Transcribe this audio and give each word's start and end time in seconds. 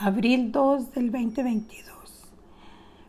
abril 0.00 0.52
2 0.52 0.92
del 0.92 1.10
2022. 1.10 1.88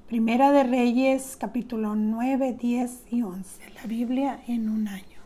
Primera 0.07 0.51
de 0.51 0.63
Reyes, 0.63 1.37
capítulo 1.39 1.95
9, 1.95 2.57
10 2.59 3.03
y 3.11 3.21
11. 3.21 3.73
La 3.75 3.83
Biblia 3.83 4.39
en 4.47 4.69
un 4.69 4.87
año. 4.87 5.19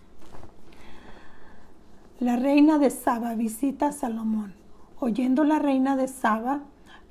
La 2.19 2.35
reina 2.35 2.79
de 2.79 2.89
Saba 2.89 3.35
visita 3.35 3.87
a 3.87 3.91
Salomón. 3.93 4.55
Oyendo 4.99 5.45
la 5.45 5.57
reina 5.59 5.95
de 5.95 6.09
Saba 6.09 6.63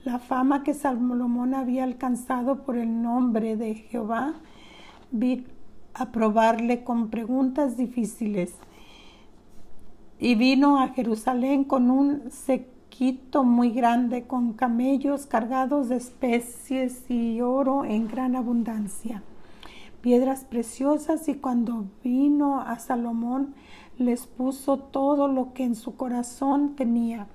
la 0.05 0.19
fama 0.19 0.64
que 0.64 0.75
Salomón 0.75 1.55
había 1.55 1.84
alcanzado 1.84 2.64
por 2.64 2.77
el 2.77 3.03
nombre 3.03 3.57
de 3.57 3.75
Jehová, 3.75 4.34
vi 5.12 5.46
a 5.95 6.12
probarle 6.12 6.84
con 6.84 7.09
preguntas 7.09 7.79
difíciles. 7.79 8.55
Y 10.19 10.34
vino 10.34 10.79
a 10.79 10.89
Jerusalén 10.89 11.64
con 11.64 11.91
un 11.91 12.30
muy 13.45 13.71
grande, 13.71 14.25
con 14.29 14.53
camellos 14.53 15.27
cargados 15.27 15.89
de 15.89 15.96
especies 15.96 17.11
y 17.11 17.41
oro 17.41 17.85
en 17.85 18.07
gran 18.07 18.37
abundancia, 18.37 19.23
piedras 20.00 20.45
preciosas, 20.45 21.29
y 21.29 21.35
cuando 21.35 21.86
vino 22.05 22.61
a 22.61 22.79
Salomón, 22.79 23.55
les 23.99 24.27
puso 24.27 24.79
todo 24.79 25.27
lo 25.27 25.53
que 25.53 25.64
en 25.64 25.75
su 25.75 25.97
corazón 25.97 26.77
tenía. 26.77 27.27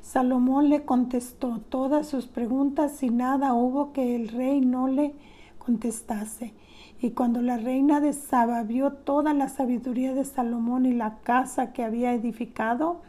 Salomón 0.00 0.68
le 0.68 0.84
contestó 0.84 1.60
todas 1.68 2.06
sus 2.06 2.26
preguntas 2.26 3.02
y 3.02 3.10
nada 3.10 3.54
hubo 3.54 3.92
que 3.92 4.14
el 4.14 4.28
rey 4.28 4.60
no 4.60 4.86
le 4.86 5.14
contestase. 5.58 6.54
Y 7.00 7.10
cuando 7.10 7.42
la 7.42 7.56
reina 7.56 8.00
de 8.00 8.12
Saba 8.12 8.62
vio 8.62 8.92
toda 8.92 9.34
la 9.34 9.48
sabiduría 9.48 10.14
de 10.14 10.24
Salomón 10.24 10.86
y 10.86 10.92
la 10.92 11.16
casa 11.22 11.72
que 11.72 11.82
había 11.82 12.12
edificado, 12.12 13.00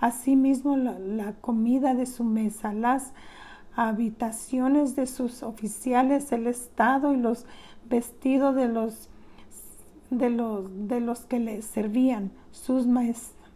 asimismo 0.00 0.76
la, 0.76 0.98
la 0.98 1.32
comida 1.34 1.94
de 1.94 2.06
su 2.06 2.24
mesa, 2.24 2.72
las 2.72 3.12
habitaciones 3.74 4.96
de 4.96 5.06
sus 5.06 5.42
oficiales, 5.42 6.32
el 6.32 6.46
estado 6.46 7.12
y 7.12 7.16
los 7.16 7.46
vestidos 7.88 8.54
de 8.54 8.68
los 8.68 9.10
de 10.10 10.28
los, 10.28 10.88
de 10.88 11.00
los 11.00 11.20
que 11.20 11.38
le 11.38 11.62
servían, 11.62 12.32
sus 12.50 12.86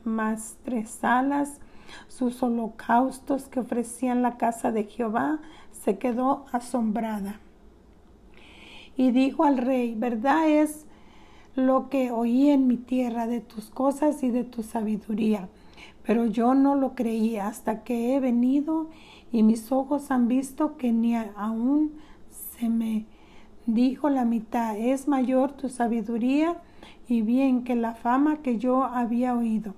maestresalas, 0.05 1.61
sus 2.09 2.43
holocaustos 2.43 3.49
que 3.49 3.61
ofrecían 3.61 4.23
la 4.23 4.37
casa 4.37 4.73
de 4.73 4.85
Jehová, 4.85 5.41
se 5.73 5.99
quedó 5.99 6.47
asombrada. 6.53 7.41
Y 8.97 9.11
dijo 9.11 9.45
al 9.45 9.59
rey, 9.59 9.95
verdad 9.97 10.49
es 10.49 10.87
lo 11.57 11.91
que 11.91 12.11
oí 12.11 12.51
en 12.51 12.67
mi 12.67 12.77
tierra 12.77 13.27
de 13.27 13.41
tus 13.41 13.71
cosas 13.71 14.23
y 14.23 14.31
de 14.31 14.45
tu 14.45 14.63
sabiduría, 14.63 15.49
pero 16.07 16.27
yo 16.27 16.55
no 16.55 16.75
lo 16.75 16.95
creí 16.95 17.37
hasta 17.37 17.83
que 17.83 18.15
he 18.15 18.21
venido 18.21 18.91
y 19.33 19.43
mis 19.43 19.73
ojos 19.73 20.11
han 20.11 20.29
visto 20.29 20.77
que 20.77 20.93
ni 20.93 21.17
aún 21.17 21.93
se 22.31 22.69
me 22.69 23.07
dijo 23.67 24.11
la 24.11 24.25
mitad, 24.25 24.77
es 24.77 25.09
mayor 25.09 25.53
tu 25.53 25.69
sabiduría 25.69 26.61
y 27.09 27.23
bien 27.23 27.65
que 27.65 27.75
la 27.75 27.95
fama 27.95 28.43
que 28.43 28.59
yo 28.59 28.85
había 28.85 29.35
oído. 29.35 29.75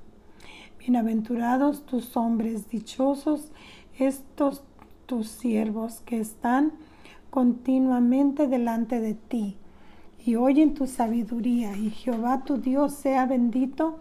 Bienaventurados 0.79 1.87
tus 1.87 2.17
hombres, 2.17 2.69
dichosos 2.69 3.53
estos 3.99 4.63
tus 5.07 5.29
siervos 5.29 6.01
que 6.05 6.21
están 6.21 6.73
continuamente 7.31 8.49
delante 8.49 9.01
de 9.01 9.15
ti 9.15 9.57
y 10.25 10.35
oyen 10.35 10.75
tu 10.75 10.87
sabiduría. 10.87 11.77
Y 11.77 11.91
Jehová 11.91 12.43
tu 12.45 12.59
Dios 12.59 12.93
sea 12.93 13.27
bendito 13.27 13.99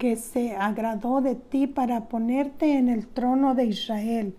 que 0.00 0.16
se 0.16 0.56
agradó 0.56 1.20
de 1.20 1.34
ti 1.34 1.66
para 1.66 2.08
ponerte 2.08 2.78
en 2.78 2.88
el 2.88 3.06
trono 3.06 3.54
de 3.54 3.66
Israel, 3.66 4.34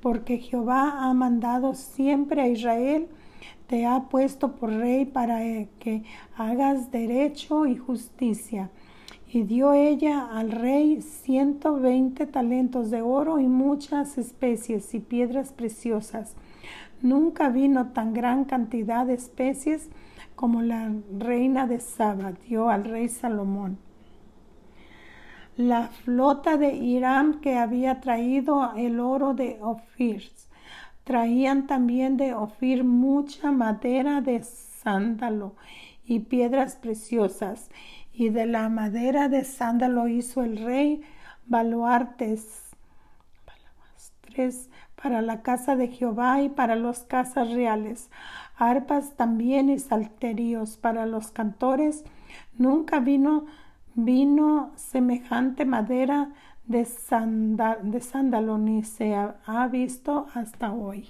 porque 0.00 0.38
Jehová 0.38 1.04
ha 1.04 1.12
mandado 1.12 1.74
siempre 1.74 2.40
a 2.40 2.48
Israel, 2.48 3.08
te 3.66 3.84
ha 3.84 4.04
puesto 4.08 4.56
por 4.56 4.70
rey 4.70 5.04
para 5.04 5.40
que 5.78 6.04
hagas 6.38 6.90
derecho 6.90 7.66
y 7.66 7.76
justicia 7.76 8.70
y 9.30 9.42
dio 9.42 9.74
ella 9.74 10.26
al 10.26 10.50
rey 10.50 11.02
ciento 11.02 11.78
veinte 11.78 12.24
talentos 12.26 12.90
de 12.90 13.02
oro 13.02 13.38
y 13.38 13.46
muchas 13.46 14.16
especies 14.16 14.94
y 14.94 15.00
piedras 15.00 15.52
preciosas. 15.52 16.34
Nunca 17.02 17.50
vino 17.50 17.88
tan 17.88 18.14
gran 18.14 18.46
cantidad 18.46 19.04
de 19.04 19.12
especies 19.12 19.90
como 20.34 20.62
la 20.62 20.90
reina 21.18 21.66
de 21.66 21.80
Saba 21.80 22.32
dio 22.48 22.70
al 22.70 22.84
rey 22.84 23.10
Salomón. 23.10 23.76
La 25.56 25.88
flota 25.88 26.56
de 26.56 26.74
Irán 26.74 27.40
que 27.40 27.56
había 27.56 28.00
traído 28.00 28.72
el 28.76 28.98
oro 28.98 29.34
de 29.34 29.58
Ofir, 29.60 30.32
traían 31.04 31.66
también 31.68 32.16
de 32.16 32.34
Ofir 32.34 32.82
mucha 32.82 33.52
madera 33.52 34.20
de 34.20 34.42
sándalo 34.42 35.54
y 36.04 36.20
piedras 36.20 36.76
preciosas 36.76 37.70
y 38.12 38.30
de 38.30 38.46
la 38.46 38.68
madera 38.68 39.28
de 39.28 39.44
sándalo 39.44 40.08
hizo 40.08 40.42
el 40.42 40.56
rey 40.64 41.02
baluartes 41.46 42.64
para 44.96 45.22
la 45.22 45.42
casa 45.42 45.76
de 45.76 45.88
Jehová 45.88 46.42
y 46.42 46.48
para 46.48 46.74
las 46.76 47.04
casas 47.04 47.52
reales, 47.52 48.10
arpas 48.56 49.14
también 49.14 49.68
y 49.68 49.78
salterios 49.78 50.76
para 50.76 51.06
los 51.06 51.30
cantores. 51.30 52.04
Nunca 52.58 52.98
vino 52.98 53.46
vino 53.94 54.72
semejante 54.76 55.64
madera 55.64 56.30
de, 56.66 56.86
de 57.82 58.00
sándalo 58.00 58.58
ni 58.58 58.82
se 58.82 59.14
ha 59.14 59.68
visto 59.68 60.26
hasta 60.34 60.72
hoy. 60.72 61.08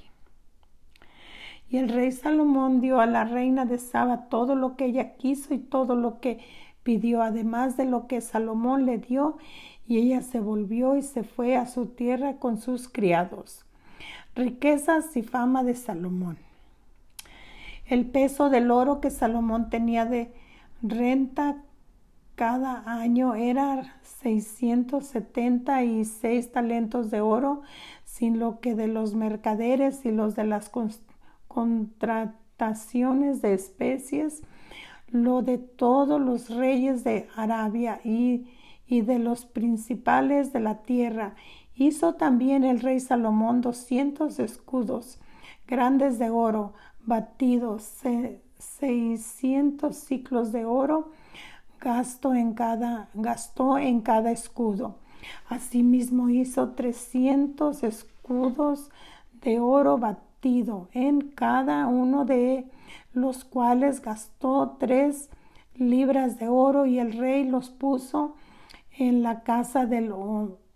Y 1.68 1.78
el 1.78 1.88
rey 1.88 2.12
Salomón 2.12 2.80
dio 2.80 3.00
a 3.00 3.06
la 3.06 3.24
reina 3.24 3.64
de 3.64 3.78
Saba 3.78 4.28
todo 4.28 4.54
lo 4.54 4.76
que 4.76 4.84
ella 4.84 5.14
quiso 5.16 5.54
y 5.54 5.58
todo 5.58 5.96
lo 5.96 6.20
que 6.20 6.40
pidió 6.84 7.22
además 7.22 7.76
de 7.76 7.86
lo 7.86 8.06
que 8.06 8.20
Salomón 8.20 8.86
le 8.86 8.98
dio, 8.98 9.38
y 9.86 9.98
ella 9.98 10.22
se 10.22 10.38
volvió 10.40 10.96
y 10.96 11.02
se 11.02 11.24
fue 11.24 11.56
a 11.56 11.66
su 11.66 11.86
tierra 11.86 12.36
con 12.36 12.58
sus 12.58 12.88
criados. 12.88 13.64
Riquezas 14.34 15.16
y 15.16 15.22
fama 15.22 15.64
de 15.64 15.74
Salomón. 15.74 16.38
El 17.86 18.06
peso 18.06 18.50
del 18.50 18.70
oro 18.70 19.00
que 19.00 19.10
Salomón 19.10 19.68
tenía 19.68 20.06
de 20.06 20.32
renta 20.82 21.56
cada 22.34 22.82
año 22.86 23.34
era 23.34 23.94
676 24.02 26.52
talentos 26.52 27.10
de 27.10 27.20
oro, 27.20 27.60
sin 28.04 28.38
lo 28.38 28.60
que 28.60 28.74
de 28.74 28.88
los 28.88 29.14
mercaderes 29.14 30.04
y 30.04 30.10
los 30.10 30.34
de 30.34 30.44
las 30.44 30.70
contrataciones 31.48 33.42
de 33.42 33.54
especies 33.54 34.42
lo 35.14 35.42
de 35.42 35.58
todos 35.58 36.20
los 36.20 36.50
reyes 36.50 37.04
de 37.04 37.28
Arabia 37.36 38.00
y, 38.04 38.48
y 38.86 39.02
de 39.02 39.20
los 39.20 39.46
principales 39.46 40.52
de 40.52 40.58
la 40.58 40.82
tierra. 40.82 41.36
Hizo 41.76 42.14
también 42.14 42.64
el 42.64 42.80
rey 42.80 42.98
Salomón 42.98 43.60
doscientos 43.60 44.40
escudos 44.40 45.20
grandes 45.68 46.18
de 46.18 46.30
oro, 46.30 46.74
batidos, 47.04 47.88
seiscientos 48.58 49.96
ciclos 49.96 50.50
de 50.50 50.64
oro, 50.64 51.12
gastó 51.84 52.34
en 52.34 52.54
cada, 52.54 53.10
gastó 53.12 53.76
en 53.76 54.00
cada 54.00 54.32
escudo. 54.32 54.96
Asimismo 55.48 56.30
hizo 56.30 56.70
trescientos 56.70 57.82
escudos 57.82 58.90
de 59.42 59.60
oro 59.60 59.98
batido 59.98 60.88
en 60.92 61.20
cada 61.20 61.86
uno 61.86 62.24
de 62.24 62.66
los 63.12 63.44
cuales 63.44 64.00
gastó 64.00 64.76
tres 64.80 65.28
libras 65.74 66.38
de 66.38 66.48
oro 66.48 66.86
y 66.86 66.98
el 66.98 67.12
rey 67.12 67.44
los 67.44 67.68
puso 67.68 68.34
en 68.96 69.22
la 69.22 69.42
casa 69.42 69.86
del 69.86 70.12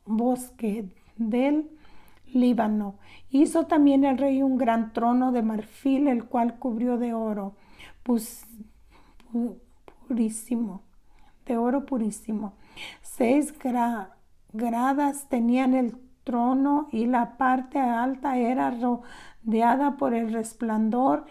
bosque 0.04 0.94
del 1.16 1.70
Líbano. 2.26 2.96
Hizo 3.31 3.66
también 3.66 4.05
el 4.05 4.19
rey 4.19 4.43
un 4.43 4.58
gran 4.58 4.93
trono 4.93 5.32
de 5.32 5.43
marfil, 5.43 6.08
el 6.08 6.25
cual 6.25 6.58
cubrió 6.58 6.99
de 6.99 7.14
oro 7.14 7.55
purísimo, 10.06 10.82
de 11.48 11.56
oro 11.56 11.86
purísimo. 11.86 12.52
Seis 13.02 13.54
gradas 14.52 15.28
tenían 15.28 15.74
el 15.74 15.96
trono 16.22 16.88
y 16.92 17.06
la 17.06 17.38
parte 17.38 17.78
alta 17.78 18.36
era 18.36 18.70
rodeada 18.70 19.96
por 19.96 20.12
el 20.14 20.32
resplandor 20.32 21.24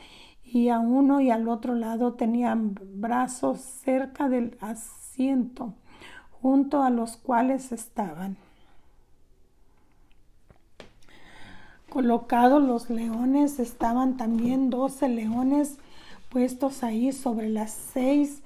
y 0.43 0.69
a 0.69 0.79
uno 0.79 1.21
y 1.21 1.29
al 1.29 1.47
otro 1.47 1.75
lado 1.75 2.13
tenían 2.13 2.75
brazos 2.95 3.59
cerca 3.59 4.27
del 4.27 4.57
asiento, 4.59 5.73
junto 6.41 6.81
a 6.81 6.89
los 6.89 7.15
cuales 7.17 7.71
estaban. 7.71 8.37
Colocados 11.89 12.63
los 12.63 12.89
leones, 12.89 13.59
estaban 13.59 14.17
también 14.17 14.69
doce 14.69 15.07
leones 15.09 15.77
puestos 16.29 16.83
ahí 16.83 17.11
sobre 17.11 17.49
las 17.49 17.71
seis 17.71 18.41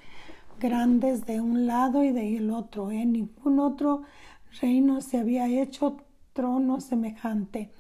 grandes 0.62 1.26
de 1.26 1.42
un 1.42 1.66
lado 1.68 2.04
y 2.04 2.12
del 2.12 2.52
otro. 2.52 2.92
En 2.92 3.12
ningún 3.12 3.60
otro 3.60 4.04
reino 4.62 5.02
se 5.02 5.18
había 5.18 5.48
hecho 5.48 5.98
trono 6.32 6.80
semejante. 6.80 7.72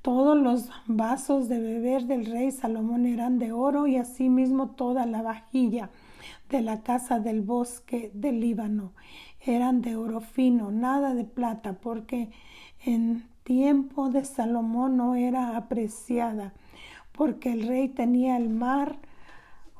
Todos 0.00 0.38
los 0.38 0.70
vasos 0.86 1.48
de 1.48 1.60
beber 1.60 2.04
del 2.06 2.24
rey 2.24 2.52
Salomón 2.52 3.04
eran 3.04 3.38
de 3.38 3.52
oro 3.52 3.86
y 3.86 3.96
asimismo 3.96 4.70
toda 4.70 5.04
la 5.04 5.20
vajilla 5.20 5.90
de 6.48 6.62
la 6.62 6.82
casa 6.82 7.18
del 7.20 7.42
bosque 7.42 8.10
del 8.14 8.40
Líbano 8.40 8.92
eran 9.40 9.82
de 9.82 9.96
oro 9.96 10.20
fino, 10.20 10.70
nada 10.70 11.14
de 11.14 11.24
plata, 11.24 11.74
porque 11.74 12.30
en 12.84 13.24
tiempo 13.44 14.10
de 14.10 14.24
Salomón 14.24 14.96
no 14.96 15.14
era 15.14 15.56
apreciada, 15.56 16.52
porque 17.12 17.52
el 17.52 17.66
rey 17.66 17.88
tenía 17.88 18.36
el 18.36 18.48
mar, 18.48 18.98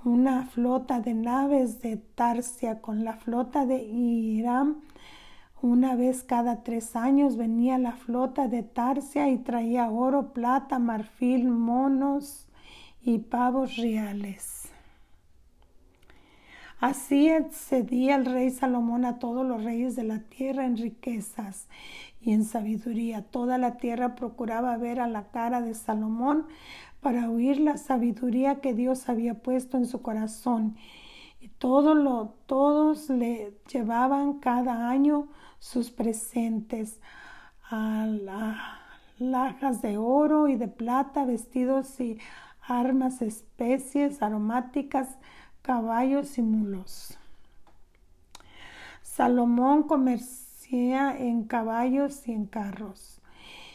una 0.04 0.46
flota 0.46 1.00
de 1.00 1.14
naves 1.14 1.80
de 1.80 1.96
Tarsia 1.96 2.80
con 2.80 3.04
la 3.04 3.14
flota 3.14 3.66
de 3.66 3.82
Irán. 3.82 4.82
Una 5.60 5.96
vez 5.96 6.22
cada 6.22 6.62
tres 6.62 6.94
años 6.94 7.36
venía 7.36 7.78
la 7.78 7.92
flota 7.92 8.46
de 8.46 8.62
Tarsia 8.62 9.28
y 9.28 9.38
traía 9.38 9.90
oro, 9.90 10.32
plata, 10.32 10.78
marfil, 10.78 11.48
monos 11.48 12.46
y 13.02 13.18
pavos 13.18 13.76
reales. 13.76 14.68
Así 16.80 17.28
excedía 17.28 18.14
el 18.14 18.24
rey 18.24 18.50
Salomón 18.50 19.04
a 19.04 19.18
todos 19.18 19.44
los 19.44 19.64
reyes 19.64 19.96
de 19.96 20.04
la 20.04 20.20
tierra 20.20 20.64
en 20.64 20.76
riquezas 20.76 21.66
y 22.20 22.32
en 22.32 22.44
sabiduría. 22.44 23.22
Toda 23.22 23.58
la 23.58 23.76
tierra 23.76 24.14
procuraba 24.14 24.76
ver 24.76 25.00
a 25.00 25.08
la 25.08 25.28
cara 25.30 25.60
de 25.60 25.74
Salomón 25.74 26.46
para 27.00 27.30
oír 27.30 27.60
la 27.60 27.76
sabiduría 27.76 28.60
que 28.60 28.74
Dios 28.74 29.08
había 29.08 29.34
puesto 29.34 29.76
en 29.76 29.86
su 29.86 30.02
corazón. 30.02 30.76
Y 31.40 31.50
lo, 31.60 32.34
todos 32.46 33.08
le 33.10 33.56
llevaban 33.72 34.40
cada 34.40 34.88
año 34.88 35.28
sus 35.60 35.90
presentes, 35.90 37.00
a 37.70 38.06
lajas 39.18 39.82
de 39.82 39.98
oro 39.98 40.48
y 40.48 40.56
de 40.56 40.68
plata, 40.68 41.24
vestidos 41.24 42.00
y 42.00 42.18
armas, 42.60 43.22
especies 43.22 44.22
aromáticas, 44.22 45.08
caballos 45.62 46.38
y 46.38 46.42
mulos. 46.42 47.18
Salomón 49.02 49.82
en 50.70 51.44
caballos 51.44 52.26
y 52.28 52.32
en 52.32 52.46
carros. 52.46 53.20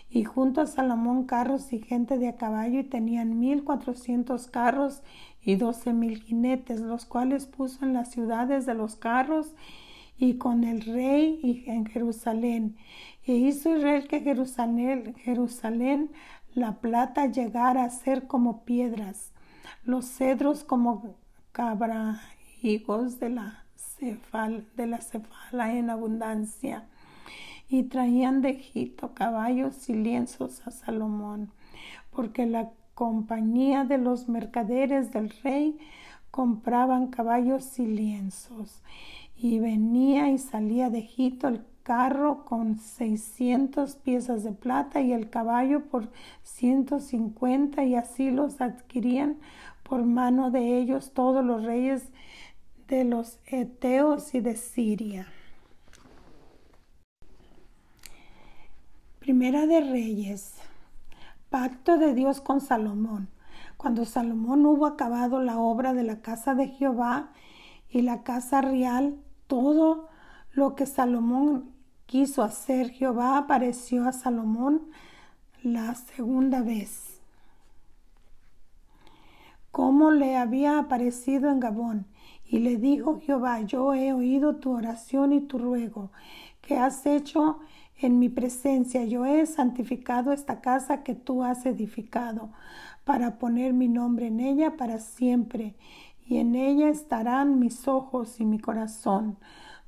Y 0.10 0.26
junto 0.26 0.62
a 0.62 0.68
Salomón 0.68 1.26
carros 1.26 1.74
y 1.74 1.80
gente 1.80 2.18
de 2.20 2.30
a 2.30 2.36
caballo 2.36 2.80
y 2.80 2.84
tenían 2.84 3.40
mil 3.40 3.64
cuatrocientos 3.64 4.48
carros 4.48 5.02
y 5.42 5.56
doce 5.56 5.92
mil 5.92 6.22
jinetes, 6.22 6.82
los 6.82 7.06
cuales 7.06 7.48
puso 7.48 7.84
en 7.84 7.94
las 7.94 8.12
ciudades 8.12 8.66
de 8.66 8.76
los 8.76 8.96
carros 8.96 9.56
y 10.18 10.36
con 10.36 10.64
el 10.64 10.82
rey 10.82 11.40
y 11.42 11.70
en 11.70 11.86
Jerusalén. 11.86 12.78
E 13.26 13.34
hizo 13.34 13.76
Israel 13.76 14.08
que 14.08 14.22
Jerusalén, 14.22 15.16
Jerusalén 15.16 16.12
la 16.54 16.80
plata 16.80 17.26
llegara 17.26 17.84
a 17.84 17.90
ser 17.90 18.28
como 18.28 18.64
piedras, 18.64 19.34
los 19.84 20.06
cedros 20.06 20.64
como 20.64 21.16
cabra, 21.52 22.22
higos 22.62 23.20
de 23.20 23.30
la, 23.30 23.63
de 24.76 24.88
la 24.88 25.00
cefala 25.00 25.74
en 25.74 25.90
abundancia. 25.90 26.86
Y 27.70 27.84
traían 27.84 28.42
de 28.42 28.50
Egipto 28.50 29.14
caballos 29.14 29.90
y 29.90 29.94
lienzos 29.94 30.66
a 30.68 30.72
Salomón, 30.72 31.52
porque 32.12 32.46
la 32.46 32.70
compañía 32.94 33.84
de 33.84 33.98
los 33.98 34.30
mercaderes 34.30 35.12
del 35.12 35.30
rey 35.44 35.78
compraban 36.30 37.08
caballos 37.08 37.80
y 37.80 37.88
lienzos. 37.88 38.84
Y 39.36 39.60
venía 39.60 40.30
y 40.30 40.38
salía 40.38 40.90
de 40.90 41.00
Egipto 41.00 41.48
el 41.48 41.66
carro 41.84 42.46
con 42.46 42.78
seiscientas 42.78 43.98
piezas 43.98 44.44
de 44.44 44.52
plata 44.52 45.02
y 45.02 45.12
el 45.12 45.30
caballo 45.30 45.86
por 45.86 46.10
ciento 46.42 47.00
cincuenta 47.00 47.84
y 47.84 47.96
así 47.96 48.32
los 48.32 48.62
adquirían 48.62 49.38
por 49.84 50.04
mano 50.06 50.50
de 50.50 50.78
ellos 50.78 51.12
todos 51.14 51.44
los 51.44 51.64
reyes 51.64 52.10
de 52.88 53.04
los 53.04 53.40
Eteos 53.46 54.34
y 54.34 54.42
de 54.42 54.56
Siria. 54.56 55.28
Primera 59.20 59.66
de 59.66 59.82
Reyes. 59.82 60.56
Pacto 61.50 61.98
de 61.98 62.14
Dios 62.14 62.42
con 62.42 62.62
Salomón. 62.62 63.30
Cuando 63.78 64.06
Salomón 64.06 64.66
hubo 64.66 64.86
acabado 64.86 65.42
la 65.42 65.58
obra 65.60 65.94
de 65.94 66.04
la 66.04 66.22
casa 66.22 66.56
de 66.56 66.68
Jehová 66.68 67.32
y 67.90 68.02
la 68.02 68.24
casa 68.24 68.62
real, 68.62 69.16
todo 69.48 70.10
lo 70.52 70.76
que 70.76 70.86
Salomón 70.86 71.72
quiso 72.06 72.44
hacer, 72.44 72.90
Jehová 72.92 73.38
apareció 73.38 74.08
a 74.08 74.14
Salomón 74.14 74.90
la 75.62 75.96
segunda 75.96 76.62
vez 76.62 77.14
como 79.74 80.12
le 80.12 80.38
había 80.38 80.78
aparecido 80.78 81.50
en 81.50 81.60
Gabón. 81.60 82.06
Y 82.54 82.60
le 82.60 82.78
dijo 82.78 83.20
Jehová, 83.20 83.62
yo 83.62 83.96
he 83.96 84.14
oído 84.14 84.58
tu 84.58 84.74
oración 84.74 85.34
y 85.34 85.42
tu 85.42 85.58
ruego 85.58 86.12
que 86.62 86.78
has 86.78 87.04
hecho 87.08 87.58
en 87.98 88.20
mi 88.20 88.30
presencia. 88.30 89.04
Yo 89.06 89.26
he 89.26 89.48
santificado 89.48 90.32
esta 90.32 90.62
casa 90.62 91.02
que 91.02 91.16
tú 91.16 91.44
has 91.44 91.66
edificado 91.66 92.52
para 93.06 93.40
poner 93.40 93.74
mi 93.74 93.88
nombre 93.88 94.28
en 94.28 94.40
ella 94.40 94.78
para 94.78 95.00
siempre. 95.00 95.74
Y 96.28 96.38
en 96.38 96.54
ella 96.54 96.90
estarán 96.90 97.58
mis 97.58 97.88
ojos 97.88 98.40
y 98.40 98.46
mi 98.46 98.60
corazón 98.60 99.40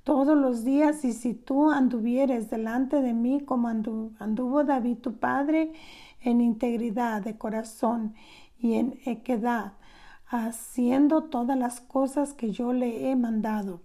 todos 0.03 0.35
los 0.35 0.63
días. 0.63 1.05
Y 1.05 1.13
si 1.13 1.35
tú 1.35 1.69
anduvieres 1.69 2.49
delante 2.49 2.99
de 2.99 3.13
mí 3.13 3.41
como 3.41 3.67
anduvo 3.67 4.63
David 4.63 4.97
tu 4.97 5.13
padre, 5.19 5.71
en 6.19 6.41
integridad 6.41 7.21
de 7.21 7.37
corazón 7.37 8.15
y 8.57 8.73
en 8.73 8.97
equidad, 9.05 9.73
haciendo 10.27 11.25
todas 11.25 11.57
las 11.57 11.81
cosas 11.81 12.33
que 12.33 12.51
yo 12.51 12.73
le 12.73 13.09
he 13.09 13.15
mandado, 13.15 13.81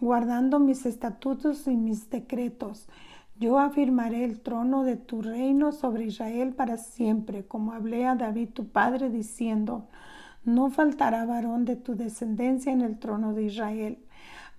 guardando 0.00 0.58
mis 0.58 0.86
estatutos 0.86 1.66
y 1.66 1.76
mis 1.76 2.10
decretos. 2.10 2.88
Yo 3.36 3.58
afirmaré 3.58 4.24
el 4.24 4.40
trono 4.40 4.84
de 4.84 4.96
tu 4.96 5.20
reino 5.20 5.72
sobre 5.72 6.04
Israel 6.04 6.54
para 6.54 6.76
siempre, 6.76 7.44
como 7.44 7.72
hablé 7.72 8.06
a 8.06 8.14
David 8.14 8.50
tu 8.50 8.68
padre, 8.68 9.10
diciendo, 9.10 9.88
no 10.44 10.70
faltará 10.70 11.24
varón 11.24 11.64
de 11.64 11.76
tu 11.76 11.96
descendencia 11.96 12.72
en 12.72 12.82
el 12.82 12.98
trono 12.98 13.32
de 13.32 13.44
Israel. 13.44 13.98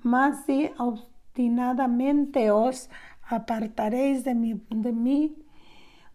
Mas 0.01 0.45
si 0.45 0.71
obstinadamente 0.77 2.51
os 2.51 2.89
apartaréis 3.27 4.23
de 4.23 4.35
mí, 4.35 4.61
de 4.69 4.91
mí 4.91 5.35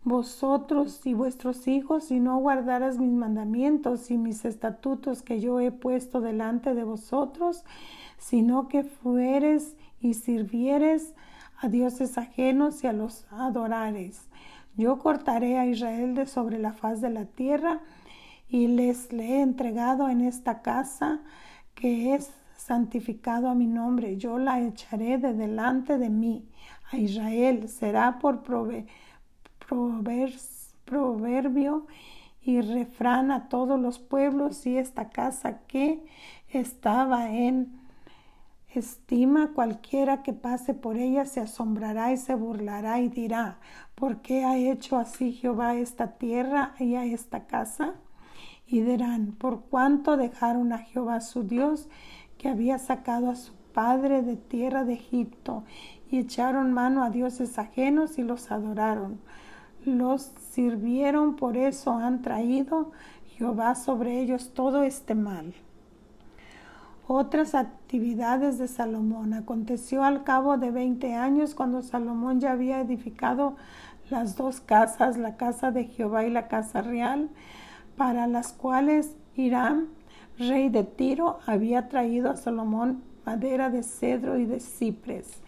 vosotros 0.03 1.05
y 1.05 1.15
vuestros 1.15 1.69
hijos 1.69 2.05
si 2.05 2.21
no 2.21 2.39
guardaras 2.39 2.99
mis 2.99 3.13
mandamientos 3.13 4.11
y 4.11 4.17
mis 4.17 4.45
estatutos 4.45 5.23
que 5.23 5.41
yo 5.41 5.61
he 5.61 5.71
puesto 5.71 6.21
delante 6.21 6.75
de 6.75 6.85
vosotros, 6.85 7.65
sino 8.19 8.69
que 8.69 8.83
fueres 8.83 9.77
y 10.01 10.15
sirvieres 10.15 11.15
a 11.59 11.69
dioses 11.69 12.17
ajenos 12.17 12.83
y 12.83 12.87
a 12.87 12.93
los 12.93 13.27
adorares. 13.31 14.29
Yo 14.77 14.99
cortaré 14.99 15.59
a 15.59 15.67
Israel 15.67 16.15
de 16.15 16.27
sobre 16.27 16.59
la 16.59 16.73
faz 16.73 17.01
de 17.01 17.11
la 17.11 17.27
tierra 17.27 17.81
y 18.49 18.69
les 18.69 19.13
le 19.13 19.25
he 19.25 19.41
entregado 19.43 20.09
en 20.09 20.23
esta 20.23 20.63
casa 20.63 21.21
que 21.75 22.15
es 22.15 22.31
santificado 22.57 23.49
a 23.49 23.55
mi 23.55 23.67
nombre. 23.67 24.17
Yo 24.17 24.39
la 24.39 24.61
echaré 24.61 25.19
de 25.19 25.35
delante 25.35 25.99
de 25.99 26.09
mí. 26.09 26.49
A 26.91 26.97
Israel 26.97 27.69
será 27.69 28.19
por 28.19 28.43
proveer 28.43 28.87
proverbio 30.85 31.87
y 32.43 32.61
refrán 32.61 33.31
a 33.31 33.49
todos 33.49 33.79
los 33.79 33.99
pueblos 33.99 34.67
y 34.67 34.77
esta 34.77 35.11
casa 35.11 35.61
que 35.67 36.05
estaba 36.49 37.31
en 37.31 37.81
estima 38.75 39.51
cualquiera 39.53 40.23
que 40.23 40.33
pase 40.33 40.75
por 40.75 40.97
ella 40.97 41.25
se 41.25 41.41
asombrará 41.41 42.13
y 42.13 42.17
se 42.17 42.35
burlará 42.35 43.01
y 43.01 43.09
dirá, 43.09 43.59
¿por 43.95 44.23
qué 44.23 44.45
ha 44.45 44.57
hecho 44.57 44.97
así 44.97 45.33
Jehová 45.33 45.75
esta 45.75 46.19
tierra 46.19 46.75
y 46.79 46.95
a 46.95 47.05
esta 47.05 47.47
casa? 47.47 47.95
Y 48.67 48.81
dirán, 48.83 49.33
¿por 49.33 49.63
cuánto 49.63 50.17
dejaron 50.17 50.73
a 50.73 50.79
Jehová 50.79 51.21
su 51.21 51.43
Dios 51.43 51.89
que 52.39 52.49
había 52.49 52.79
sacado 52.79 53.31
a 53.31 53.37
su 53.37 53.53
padre 53.75 54.23
de 54.23 54.37
tierra 54.37 54.85
de 54.85 54.95
Egipto 54.95 55.65
y 56.09 56.19
echaron 56.19 56.73
mano 56.73 57.03
a 57.03 57.11
dioses 57.11 57.59
ajenos 57.59 58.19
y 58.19 58.23
los 58.23 58.53
adoraron? 58.53 59.21
Los 59.85 60.33
sirvieron, 60.53 61.37
por 61.37 61.57
eso 61.57 61.93
han 61.93 62.23
traído 62.23 62.93
Jehová 63.37 63.75
sobre 63.75 64.21
ellos 64.21 64.53
todo 64.55 64.83
este 64.83 65.15
mal. 65.15 65.55
Otras 67.07 67.55
actividades 67.55 68.59
de 68.59 68.69
Salomón. 68.69 69.35
Aconteció 69.35 70.05
al 70.05 70.23
cabo 70.23 70.59
de 70.59 70.71
veinte 70.71 71.15
años 71.15 71.55
cuando 71.55 71.83
Salomón 71.83 72.41
ya 72.41 72.53
había 72.53 72.81
edificado 72.81 73.57
las 74.11 74.37
dos 74.37 74.61
casas, 74.61 75.17
la 75.17 75.37
casa 75.37 75.71
de 75.71 75.85
Jehová 75.85 76.25
y 76.25 76.31
la 76.31 76.49
casa 76.49 76.83
real, 76.83 77.29
para 77.97 78.27
las 78.27 78.53
cuales 78.53 79.17
Irán, 79.35 79.89
rey 80.39 80.69
de 80.69 80.85
Tiro, 80.85 81.39
había 81.47 81.89
traído 81.89 82.31
a 82.31 82.37
Salomón 82.37 83.03
madera 83.27 83.71
de 83.71 83.83
cedro 83.83 84.39
y 84.39 84.47
de 84.47 84.61
cipres. 84.61 85.41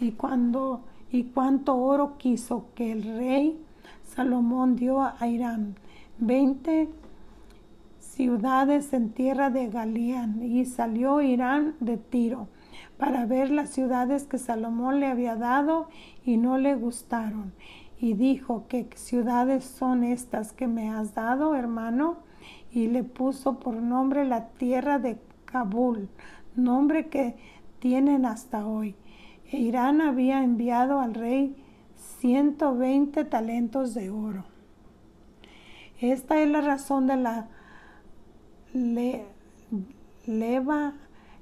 Y 0.00 0.12
cuando 0.12 0.82
y 1.12 1.24
cuánto 1.24 1.76
oro 1.76 2.16
quiso 2.18 2.66
que 2.74 2.92
el 2.92 3.02
rey 3.02 3.60
Salomón 4.14 4.74
dio 4.74 5.02
a 5.02 5.28
Irán. 5.28 5.76
Veinte 6.18 6.88
ciudades 8.00 8.92
en 8.92 9.10
tierra 9.10 9.50
de 9.50 9.68
Galeán 9.68 10.42
y 10.42 10.64
salió 10.64 11.22
Irán 11.22 11.76
de 11.78 11.96
Tiro 11.96 12.48
para 12.98 13.24
ver 13.24 13.50
las 13.50 13.70
ciudades 13.70 14.24
que 14.24 14.38
Salomón 14.38 14.98
le 14.98 15.06
había 15.06 15.36
dado 15.36 15.88
y 16.24 16.38
no 16.38 16.58
le 16.58 16.74
gustaron. 16.74 17.52
Y 18.00 18.14
dijo, 18.14 18.64
¿qué 18.68 18.88
ciudades 18.96 19.64
son 19.64 20.02
estas 20.02 20.52
que 20.52 20.66
me 20.66 20.90
has 20.90 21.14
dado, 21.14 21.54
hermano? 21.54 22.16
Y 22.72 22.88
le 22.88 23.04
puso 23.04 23.60
por 23.60 23.76
nombre 23.76 24.24
la 24.24 24.48
tierra 24.48 24.98
de 24.98 25.20
Kabul, 25.44 26.08
nombre 26.56 27.06
que 27.06 27.36
tienen 27.78 28.26
hasta 28.26 28.66
hoy. 28.66 28.96
E 29.52 29.58
Irán 29.60 30.00
había 30.00 30.42
enviado 30.42 30.98
al 30.98 31.14
rey 31.14 31.54
120 32.20 33.24
talentos 33.24 33.94
de 33.94 34.10
oro. 34.10 34.44
Esta 36.00 36.42
es 36.42 36.50
la 36.50 36.60
razón 36.60 37.06
de 37.06 37.16
la 37.16 37.48
leva 40.26 40.94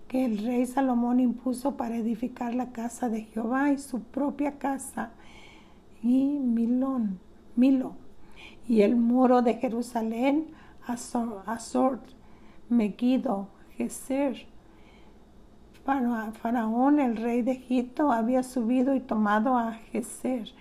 que 0.07 0.25
el 0.25 0.39
rey 0.39 0.67
Salomón 0.67 1.19
impuso 1.19 1.77
para 1.77 1.97
edificar 1.97 2.55
la 2.55 2.71
casa 2.71 3.09
de 3.09 3.23
Jehová 3.23 3.73
y 3.73 3.79
su 3.79 4.03
propia 4.03 4.59
casa 4.59 5.11
y 6.01 6.39
Milón, 6.39 7.19
Milo 7.57 7.97
y 8.69 8.83
el 8.83 8.95
muro 8.95 9.43
de 9.43 9.55
Jerusalén, 9.55 10.47
Azor, 10.87 11.43
Azor 11.47 12.01
Megiddo, 12.69 13.49
Geser. 13.77 14.47
Faraón, 15.85 17.01
el 17.01 17.17
rey 17.17 17.41
de 17.41 17.53
Egipto, 17.53 18.13
había 18.13 18.43
subido 18.43 18.95
y 18.95 19.01
tomado 19.01 19.57
a 19.57 19.73
Geser 19.73 20.53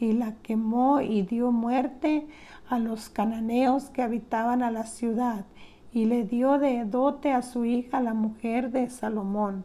y 0.00 0.12
la 0.12 0.34
quemó 0.42 1.00
y 1.02 1.22
dio 1.22 1.52
muerte 1.52 2.26
a 2.68 2.78
los 2.78 3.10
cananeos 3.10 3.90
que 3.90 4.02
habitaban 4.02 4.62
a 4.62 4.70
la 4.70 4.86
ciudad 4.86 5.44
y 5.92 6.06
le 6.06 6.24
dio 6.24 6.58
de 6.58 6.84
dote 6.86 7.32
a 7.32 7.42
su 7.42 7.66
hija 7.66 8.00
la 8.00 8.14
mujer 8.14 8.70
de 8.70 8.88
Salomón. 8.88 9.64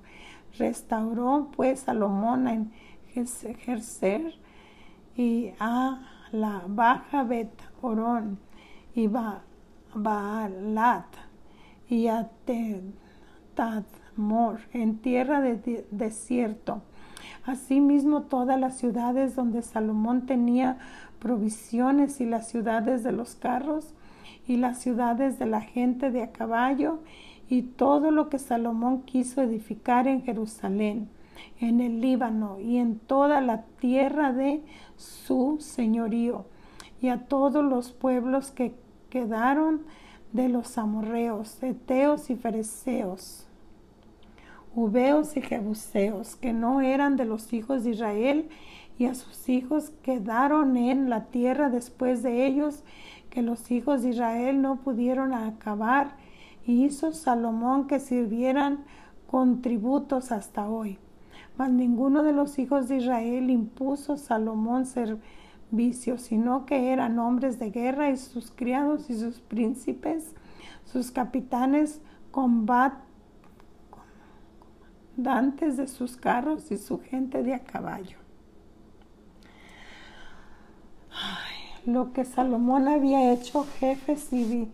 Restauró 0.57 1.49
pues 1.55 1.79
Salomón 1.81 2.47
en 2.47 2.73
Gerser 3.59 4.35
y 5.15 5.51
a 5.59 6.01
la 6.31 6.63
baja 6.67 7.23
Bet 7.23 7.51
Orón 7.81 8.37
y 8.93 9.07
Baalat 9.93 11.05
y 11.87 12.07
a 12.07 12.29
Tadmor 13.55 14.59
en 14.73 14.97
tierra 14.97 15.39
de 15.39 15.85
desierto. 15.91 16.81
Asimismo 17.45 18.23
todas 18.23 18.59
las 18.59 18.77
ciudades 18.77 19.35
donde 19.35 19.61
Salomón 19.61 20.25
tenía 20.25 20.77
provisiones 21.19 22.19
y 22.19 22.25
las 22.25 22.47
ciudades 22.47 23.03
de 23.03 23.11
los 23.11 23.35
carros 23.35 23.93
y 24.47 24.57
las 24.57 24.79
ciudades 24.79 25.37
de 25.37 25.45
la 25.45 25.61
gente 25.61 26.09
de 26.09 26.23
a 26.23 26.31
caballo 26.31 26.99
y 27.49 27.61
todo 27.61 28.11
lo 28.11 28.29
que 28.29 28.39
Salomón 28.39 29.03
quiso 29.03 29.41
edificar 29.41 30.07
en 30.07 30.23
Jerusalén, 30.23 31.09
en 31.59 31.81
el 31.81 32.01
Líbano 32.01 32.59
y 32.59 32.77
en 32.77 32.97
toda 32.97 33.41
la 33.41 33.63
tierra 33.79 34.33
de 34.33 34.63
su 34.97 35.57
señorío, 35.59 36.45
y 37.01 37.09
a 37.09 37.25
todos 37.25 37.63
los 37.63 37.91
pueblos 37.91 38.51
que 38.51 38.73
quedaron 39.09 39.81
de 40.33 40.49
los 40.49 40.77
amorreos, 40.77 41.61
eteos 41.61 42.29
y 42.29 42.35
fereceos, 42.35 43.44
ubeos 44.75 45.37
y 45.37 45.41
jebuseos, 45.41 46.35
que 46.35 46.53
no 46.53 46.81
eran 46.81 47.15
de 47.15 47.25
los 47.25 47.53
hijos 47.53 47.83
de 47.83 47.91
Israel, 47.91 48.49
y 48.97 49.05
a 49.05 49.15
sus 49.15 49.49
hijos 49.49 49.91
quedaron 50.03 50.77
en 50.77 51.09
la 51.09 51.25
tierra 51.25 51.69
después 51.69 52.23
de 52.23 52.45
ellos, 52.45 52.83
que 53.29 53.41
los 53.41 53.71
hijos 53.71 54.03
de 54.03 54.09
Israel 54.09 54.61
no 54.61 54.77
pudieron 54.77 55.33
acabar, 55.33 56.17
y 56.65 56.85
hizo 56.85 57.13
Salomón 57.13 57.87
que 57.87 57.99
sirvieran 57.99 58.83
con 59.27 59.61
tributos 59.61 60.31
hasta 60.31 60.69
hoy. 60.69 60.99
Mas 61.57 61.71
ninguno 61.71 62.23
de 62.23 62.33
los 62.33 62.59
hijos 62.59 62.87
de 62.87 62.97
Israel 62.97 63.49
impuso 63.49 64.17
Salomón 64.17 64.85
servicio, 64.85 66.17
sino 66.17 66.65
que 66.65 66.91
eran 66.91 67.17
hombres 67.19 67.59
de 67.59 67.71
guerra 67.71 68.09
y 68.09 68.17
sus 68.17 68.51
criados 68.51 69.09
y 69.09 69.17
sus 69.17 69.39
príncipes, 69.39 70.35
sus 70.83 71.11
capitanes, 71.11 72.01
combatantes 75.15 75.77
de 75.77 75.87
sus 75.87 76.17
carros 76.17 76.71
y 76.71 76.77
su 76.77 76.99
gente 76.99 77.43
de 77.43 77.53
a 77.53 77.59
caballo. 77.59 78.17
lo 81.85 82.13
que 82.13 82.25
Salomón 82.25 82.87
había 82.87 83.31
hecho 83.31 83.63
jefes 83.79 84.33
y, 84.33 84.71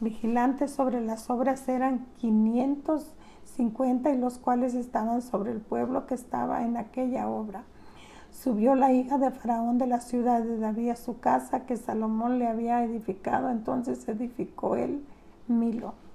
vigilantes 0.00 0.70
sobre 0.70 1.02
las 1.02 1.28
obras 1.28 1.68
eran 1.68 2.06
550 2.18 4.10
y 4.10 4.16
los 4.16 4.38
cuales 4.38 4.72
estaban 4.72 5.20
sobre 5.20 5.52
el 5.52 5.60
pueblo 5.60 6.06
que 6.06 6.14
estaba 6.14 6.64
en 6.64 6.78
aquella 6.78 7.28
obra. 7.28 7.64
Subió 8.32 8.74
la 8.74 8.92
hija 8.94 9.18
de 9.18 9.30
Faraón 9.32 9.76
de 9.76 9.86
la 9.86 10.00
ciudad 10.00 10.40
de 10.40 10.58
David 10.58 10.90
a 10.90 10.96
su 10.96 11.18
casa 11.20 11.66
que 11.66 11.76
Salomón 11.76 12.38
le 12.38 12.46
había 12.46 12.82
edificado, 12.84 13.50
entonces 13.50 14.08
edificó 14.08 14.76
él 14.76 15.04
Milo. 15.46 16.07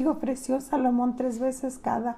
Y 0.00 0.06
ofreció 0.06 0.62
Salomón 0.62 1.14
tres 1.14 1.40
veces 1.40 1.78
cada 1.78 2.16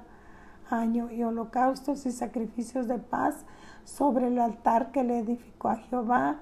año 0.69 1.11
y 1.11 1.21
holocaustos 1.23 2.05
y 2.05 2.13
sacrificios 2.13 2.87
de 2.87 2.97
paz 2.97 3.45
sobre 3.83 4.27
el 4.27 4.39
altar 4.39 4.93
que 4.93 5.03
le 5.03 5.19
edificó 5.19 5.67
a 5.67 5.75
Jehová 5.75 6.37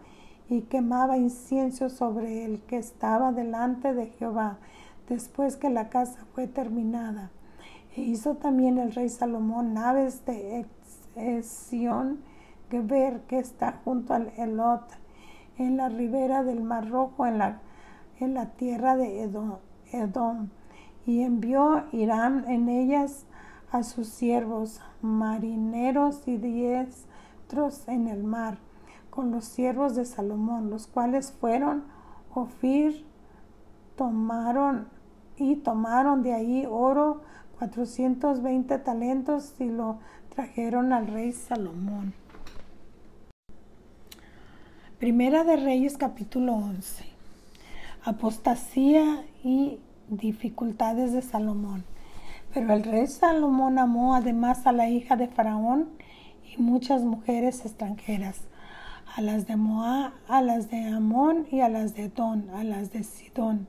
y 0.49 0.61
quemaba 0.61 1.17
incienso 1.17 1.89
sobre 1.89 2.45
el 2.45 2.61
que 2.61 2.77
estaba 2.77 3.31
delante 3.31 3.95
de 3.95 4.05
Jehová 4.05 4.59
después 5.09 5.57
que 5.57 5.71
la 5.71 5.89
casa 5.89 6.27
fue 6.35 6.45
terminada. 6.45 7.31
E 7.95 8.01
hizo 8.01 8.35
también 8.35 8.77
el 8.77 8.91
rey 8.91 9.09
Salomón 9.09 9.73
naves 9.73 10.23
de 10.27 10.67
Sion 11.41 12.19
Geber 12.69 13.21
que 13.21 13.39
está 13.39 13.79
junto 13.83 14.13
al 14.13 14.31
Elot 14.37 14.83
en 15.57 15.77
la 15.77 15.89
ribera 15.89 16.43
del 16.43 16.61
Mar 16.61 16.87
Rojo 16.87 17.25
en 17.25 17.39
la, 17.39 17.61
en 18.19 18.35
la 18.35 18.51
tierra 18.51 18.95
de 18.95 19.23
Edom 19.91 20.49
y 21.05 21.21
envió 21.21 21.85
Irán 21.91 22.45
en 22.47 22.69
ellas 22.69 23.25
a 23.71 23.83
sus 23.83 24.07
siervos, 24.07 24.81
marineros 25.01 26.27
y 26.27 26.37
diestros 26.37 27.87
en 27.87 28.07
el 28.07 28.23
mar, 28.23 28.57
con 29.09 29.31
los 29.31 29.45
siervos 29.45 29.95
de 29.95 30.05
Salomón, 30.05 30.69
los 30.69 30.87
cuales 30.87 31.31
fueron 31.31 31.83
Ofir, 32.33 33.05
tomaron 33.97 34.87
y 35.35 35.57
tomaron 35.57 36.23
de 36.23 36.33
ahí 36.33 36.65
oro 36.69 37.21
420 37.59 38.79
talentos 38.79 39.53
y 39.59 39.65
lo 39.65 39.99
trajeron 40.33 40.93
al 40.93 41.07
rey 41.07 41.33
Salomón. 41.33 42.13
Primera 44.97 45.43
de 45.43 45.57
Reyes 45.57 45.97
capítulo 45.97 46.53
11. 46.53 47.05
Apostasía 48.03 49.25
y 49.43 49.79
dificultades 50.11 51.13
de 51.13 51.21
Salomón. 51.21 51.85
Pero 52.53 52.73
el 52.73 52.83
rey 52.83 53.07
Salomón 53.07 53.79
amó 53.79 54.13
además 54.13 54.67
a 54.67 54.73
la 54.73 54.89
hija 54.89 55.15
de 55.15 55.27
Faraón 55.27 55.89
y 56.43 56.61
muchas 56.61 57.03
mujeres 57.03 57.65
extranjeras, 57.65 58.41
a 59.15 59.21
las 59.21 59.47
de 59.47 59.55
Moab, 59.55 60.11
a 60.27 60.41
las 60.41 60.69
de 60.69 60.83
Amón 60.83 61.47
y 61.49 61.61
a 61.61 61.69
las 61.69 61.95
de 61.95 62.09
Don, 62.09 62.49
a 62.49 62.63
las 62.63 62.91
de 62.91 63.03
Sidón, 63.03 63.67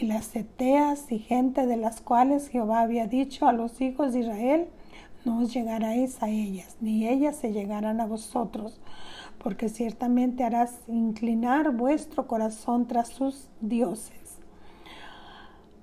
y 0.00 0.06
las 0.06 0.34
Eteas 0.34 1.10
y 1.12 1.20
gente 1.20 1.66
de 1.66 1.76
las 1.76 2.00
cuales 2.00 2.48
Jehová 2.48 2.80
había 2.80 3.06
dicho 3.06 3.46
a 3.46 3.52
los 3.52 3.80
hijos 3.80 4.12
de 4.12 4.20
Israel, 4.20 4.68
no 5.24 5.38
os 5.40 5.52
llegaréis 5.52 6.22
a 6.22 6.28
ellas, 6.28 6.76
ni 6.80 7.06
ellas 7.06 7.36
se 7.36 7.52
llegarán 7.52 8.00
a 8.00 8.06
vosotros, 8.06 8.80
porque 9.38 9.68
ciertamente 9.68 10.42
harás 10.44 10.80
inclinar 10.88 11.70
vuestro 11.72 12.26
corazón 12.26 12.86
tras 12.86 13.08
sus 13.08 13.48
dioses. 13.60 14.19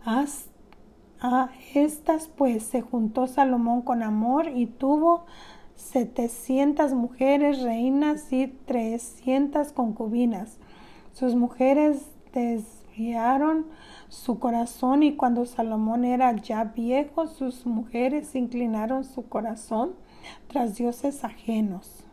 A 0.09 1.49
estas 1.73 2.29
pues 2.29 2.63
se 2.63 2.79
juntó 2.79 3.27
Salomón 3.27 3.81
con 3.81 4.03
amor 4.03 4.47
y 4.47 4.65
tuvo 4.65 5.25
setecientas 5.75 6.93
mujeres 6.93 7.61
reinas 7.61 8.31
y 8.31 8.47
trescientas 8.47 9.73
concubinas. 9.73 10.59
Sus 11.11 11.35
mujeres 11.35 12.09
desviaron 12.31 13.65
su 14.07 14.39
corazón 14.39 15.03
y 15.03 15.17
cuando 15.17 15.45
Salomón 15.45 16.05
era 16.05 16.33
ya 16.37 16.63
viejo, 16.63 17.27
sus 17.27 17.65
mujeres 17.65 18.33
inclinaron 18.33 19.03
su 19.03 19.27
corazón 19.27 19.93
tras 20.47 20.77
dioses 20.77 21.25
ajenos. 21.25 22.05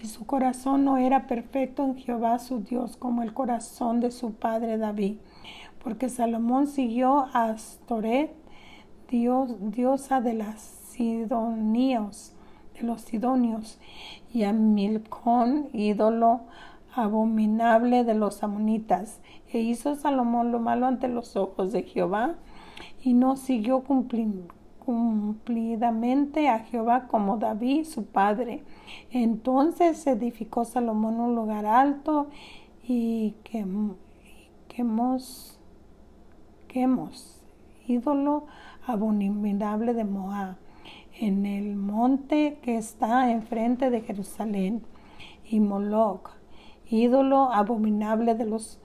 Y 0.00 0.06
su 0.06 0.26
corazón 0.26 0.84
no 0.84 0.96
era 0.96 1.26
perfecto 1.26 1.82
en 1.82 1.96
Jehová 1.96 2.38
su 2.38 2.60
Dios 2.60 2.96
como 2.96 3.24
el 3.24 3.34
corazón 3.34 3.98
de 3.98 4.12
su 4.12 4.34
padre 4.34 4.78
David 4.78 5.16
porque 5.84 6.08
Salomón 6.08 6.66
siguió 6.66 7.26
a 7.34 7.50
Astoret, 7.50 8.32
dios, 9.10 9.54
diosa 9.60 10.22
de 10.22 10.42
sidonios, 10.56 12.32
de 12.74 12.82
los 12.86 13.02
sidonios, 13.02 13.78
y 14.32 14.44
a 14.44 14.54
Milcón, 14.54 15.68
ídolo 15.74 16.40
abominable 16.94 18.02
de 18.02 18.14
los 18.14 18.42
amonitas. 18.42 19.20
E 19.52 19.60
hizo 19.60 19.94
Salomón 19.94 20.52
lo 20.52 20.58
malo 20.58 20.86
ante 20.86 21.06
los 21.06 21.36
ojos 21.36 21.70
de 21.72 21.82
Jehová, 21.82 22.36
y 23.02 23.12
no 23.12 23.36
siguió 23.36 23.84
cumplidamente 24.78 26.48
a 26.48 26.60
Jehová 26.60 27.08
como 27.08 27.36
David, 27.36 27.84
su 27.84 28.06
padre. 28.06 28.62
Entonces 29.10 30.06
edificó 30.06 30.64
Salomón 30.64 31.20
un 31.20 31.34
lugar 31.34 31.66
alto 31.66 32.28
y 32.82 33.34
quemó, 33.44 33.96
quemos, 36.74 37.40
ídolo 37.86 38.46
abominable 38.84 39.94
de 39.94 40.04
Moab 40.04 40.56
en 41.20 41.46
el 41.46 41.76
monte 41.76 42.58
que 42.62 42.76
está 42.76 43.30
enfrente 43.30 43.90
de 43.90 44.00
Jerusalén, 44.00 44.82
y 45.48 45.60
Moloch, 45.60 46.30
ídolo 46.90 47.52
abominable 47.52 48.34
de 48.34 48.46
los 48.46 48.80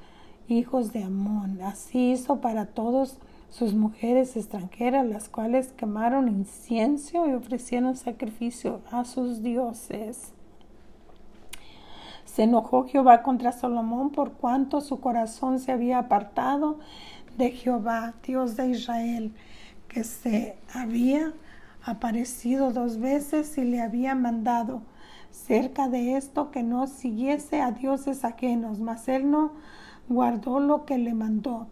hijos 0.48 0.93
de 0.93 1.03
Amón. 1.03 1.60
Así 1.63 2.12
hizo 2.12 2.41
para 2.41 2.67
todos 2.67 3.17
sus 3.50 3.74
mujeres 3.74 4.38
extranjeras, 4.38 5.08
las 5.08 5.27
cuales 5.27 5.72
quemaron 5.72 6.27
incienso 6.27 7.27
y 7.27 7.34
ofrecieron 7.34 7.96
sacrificio 7.96 8.81
a 8.91 9.03
sus 9.03 9.41
dioses. 9.41 10.34
Se 12.25 12.43
enojó 12.43 12.86
Jehová 12.86 13.24
contra 13.24 13.51
Salomón 13.51 14.12
por 14.12 14.34
cuanto 14.34 14.81
su 14.81 15.00
corazón 15.00 15.60
se 15.60 15.72
había 15.72 15.98
apartado 15.98 16.77
de 17.39 17.51
Jehová, 17.51 18.13
Dios 18.22 18.58
de 18.58 18.67
Israel, 18.67 19.34
que 19.88 20.03
se 20.03 20.58
había 20.74 21.34
aparecido 21.81 22.74
dos 22.74 23.00
veces 23.00 23.58
y 23.58 23.63
le 23.63 23.81
había 23.81 24.13
mandado 24.13 24.81
cerca 25.31 25.88
de 25.88 26.17
esto 26.17 26.51
que 26.51 26.63
no 26.63 26.86
siguiese 26.86 27.62
a 27.62 27.72
dioses 27.72 28.25
ajenos, 28.25 28.81
mas 28.81 29.08
él 29.08 29.31
no 29.31 29.53
guardó 30.10 30.60
lo 30.60 30.86
que 30.86 30.98
le 30.98 31.13
mandó. 31.13 31.67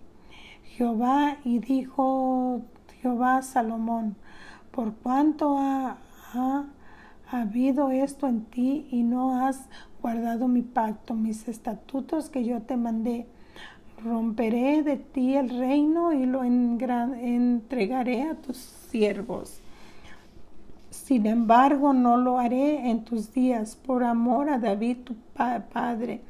Jehová 0.63 1.35
y 1.43 1.59
dijo 1.59 2.61
Jehová 3.01 3.37
a 3.37 3.41
Salomón, 3.41 4.15
por 4.71 4.93
cuanto 4.93 5.57
ha, 5.57 5.97
ha, 6.33 6.65
habido 7.29 7.91
esto 7.91 8.27
en 8.27 8.45
ti 8.45 8.87
y 8.89 9.03
no 9.03 9.45
has 9.45 9.67
guardado 10.01 10.47
mi 10.47 10.61
pacto, 10.61 11.13
mis 11.13 11.49
estatutos 11.49 12.29
que 12.29 12.45
yo 12.45 12.61
te 12.61 12.77
mandé, 12.77 13.27
romperé 14.03 14.83
de 14.83 14.97
ti 14.97 15.35
el 15.35 15.49
reino 15.49 16.13
y 16.13 16.25
lo 16.25 16.43
entregaré 16.43 18.23
a 18.23 18.35
tus 18.35 18.57
siervos. 18.57 19.59
Sin 20.89 21.25
embargo, 21.25 21.93
no 21.93 22.17
lo 22.17 22.37
haré 22.37 22.89
en 22.89 23.03
tus 23.03 23.33
días 23.33 23.75
por 23.75 24.03
amor 24.03 24.49
a 24.49 24.59
David 24.59 24.97
tu 25.03 25.15
padre. 25.73 26.21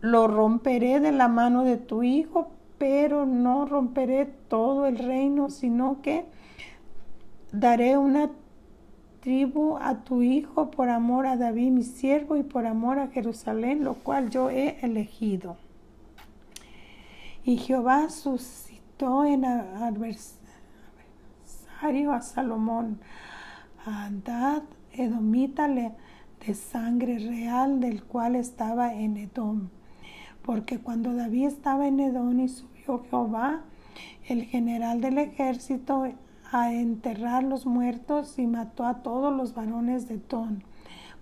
Lo 0.00 0.28
romperé 0.28 1.00
de 1.00 1.12
la 1.12 1.28
mano 1.28 1.62
de 1.62 1.76
tu 1.76 2.02
hijo, 2.02 2.50
pero 2.78 3.26
no 3.26 3.66
romperé 3.66 4.26
todo 4.48 4.86
el 4.86 4.98
reino, 4.98 5.50
sino 5.50 6.00
que 6.02 6.24
daré 7.52 7.96
una 7.96 8.30
tribu 9.20 9.76
a 9.78 10.04
tu 10.04 10.22
hijo 10.22 10.70
por 10.70 10.88
amor 10.88 11.26
a 11.26 11.36
David 11.36 11.70
mi 11.70 11.82
siervo 11.82 12.36
y 12.36 12.42
por 12.42 12.66
amor 12.66 12.98
a 12.98 13.08
Jerusalén, 13.08 13.84
lo 13.84 13.94
cual 13.94 14.30
yo 14.30 14.50
he 14.50 14.78
elegido. 14.82 15.56
Y 17.46 17.58
Jehová 17.58 18.08
suscitó 18.08 19.24
en 19.24 19.44
adversario 19.44 20.40
a 22.12 22.20
Salomón 22.20 22.98
Adad 23.84 24.64
Edomita 24.90 25.68
de 25.68 26.54
sangre 26.54 27.20
real 27.20 27.78
del 27.78 28.02
cual 28.02 28.34
estaba 28.34 28.94
en 28.94 29.16
Edom. 29.16 29.68
Porque 30.42 30.80
cuando 30.80 31.14
David 31.14 31.46
estaba 31.46 31.86
en 31.86 32.00
Edom 32.00 32.40
y 32.40 32.48
subió 32.48 33.04
Jehová, 33.04 33.62
el 34.26 34.42
general 34.42 35.00
del 35.00 35.18
ejército, 35.18 36.02
a 36.50 36.72
enterrar 36.72 37.44
los 37.44 37.64
muertos 37.64 38.40
y 38.40 38.48
mató 38.48 38.84
a 38.84 39.04
todos 39.04 39.32
los 39.32 39.54
varones 39.54 40.08
de 40.08 40.16
Edom. 40.16 40.62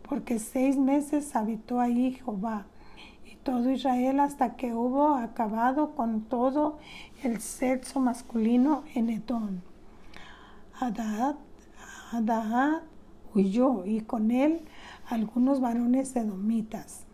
Porque 0.08 0.38
seis 0.38 0.78
meses 0.78 1.36
habitó 1.36 1.80
allí 1.80 2.12
Jehová 2.12 2.64
todo 3.44 3.70
Israel 3.70 4.20
hasta 4.20 4.56
que 4.56 4.72
hubo 4.72 5.14
acabado 5.14 5.94
con 5.94 6.22
todo 6.22 6.78
el 7.22 7.40
sexo 7.40 8.00
masculino 8.00 8.82
en 8.94 9.10
Edom. 9.10 9.60
Adad 10.80 11.36
huyó 13.34 13.84
y 13.84 14.00
con 14.00 14.30
él 14.30 14.62
algunos 15.08 15.60
varones 15.60 16.16
edomitas 16.16 17.04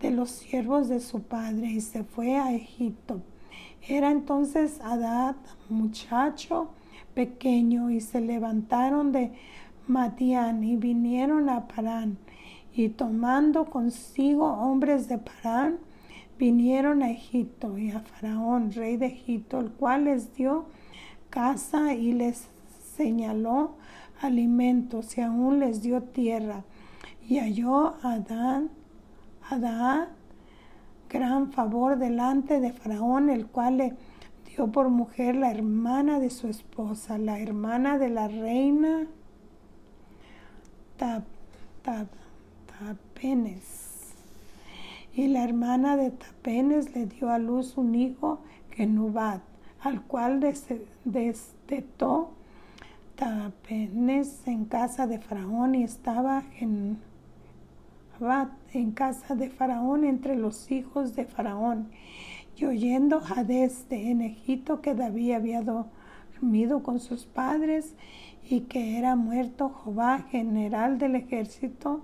de 0.00 0.10
los 0.10 0.30
siervos 0.30 0.88
de 0.88 1.00
su 1.00 1.22
padre 1.22 1.68
y 1.68 1.80
se 1.80 2.04
fue 2.04 2.36
a 2.36 2.52
Egipto. 2.54 3.20
Era 3.86 4.10
entonces 4.10 4.80
Adad 4.82 5.36
muchacho 5.68 6.70
pequeño 7.14 7.90
y 7.90 8.00
se 8.00 8.20
levantaron 8.20 9.12
de 9.12 9.32
Madián 9.86 10.64
y 10.64 10.76
vinieron 10.76 11.48
a 11.48 11.68
Parán 11.68 12.18
y 12.76 12.90
tomando 12.90 13.64
consigo 13.64 14.44
hombres 14.46 15.08
de 15.08 15.16
Parán 15.16 15.78
vinieron 16.38 17.02
a 17.02 17.10
Egipto 17.10 17.78
y 17.78 17.90
a 17.90 18.00
Faraón, 18.00 18.70
rey 18.70 18.98
de 18.98 19.06
Egipto, 19.06 19.60
el 19.60 19.70
cual 19.70 20.04
les 20.04 20.34
dio 20.34 20.66
casa 21.30 21.94
y 21.94 22.12
les 22.12 22.48
señaló 22.94 23.76
alimentos 24.20 25.16
y 25.16 25.22
aún 25.22 25.60
les 25.60 25.80
dio 25.80 26.02
tierra. 26.02 26.64
Y 27.26 27.38
halló 27.38 27.94
Adán, 28.02 28.70
Adán 29.48 30.08
gran 31.08 31.52
favor 31.52 31.98
delante 31.98 32.60
de 32.60 32.74
Faraón, 32.74 33.30
el 33.30 33.46
cual 33.46 33.78
le 33.78 33.94
dio 34.54 34.70
por 34.70 34.90
mujer 34.90 35.34
la 35.34 35.50
hermana 35.50 36.20
de 36.20 36.28
su 36.28 36.48
esposa, 36.48 37.16
la 37.16 37.40
hermana 37.40 37.96
de 37.96 38.10
la 38.10 38.28
reina 38.28 39.06
Tapenes. 42.78 44.14
Y 45.14 45.28
la 45.28 45.44
hermana 45.44 45.96
de 45.96 46.10
Tapenes 46.10 46.94
le 46.94 47.06
dio 47.06 47.30
a 47.30 47.38
luz 47.38 47.78
un 47.78 47.94
hijo, 47.94 48.40
Genubat, 48.72 49.40
al 49.80 50.02
cual 50.02 50.40
destetó 51.04 52.32
Tapenes 53.14 54.46
en 54.46 54.66
casa 54.66 55.06
de 55.06 55.18
Faraón 55.18 55.74
y 55.74 55.84
estaba 55.84 56.42
en, 56.60 56.98
en 58.74 58.92
casa 58.92 59.34
de 59.34 59.48
Faraón 59.48 60.04
entre 60.04 60.36
los 60.36 60.70
hijos 60.70 61.16
de 61.16 61.24
Faraón. 61.24 61.88
Y 62.56 62.66
oyendo 62.66 63.20
Hades 63.20 63.88
de 63.88 64.10
en 64.10 64.20
Egipto 64.20 64.82
que 64.82 64.94
David 64.94 65.32
había 65.32 65.62
dormido 65.62 66.82
con 66.82 67.00
sus 67.00 67.24
padres 67.24 67.94
y 68.48 68.60
que 68.62 68.98
era 68.98 69.16
muerto 69.16 69.74
Jehová, 69.82 70.26
general 70.30 70.98
del 70.98 71.16
ejército, 71.16 72.02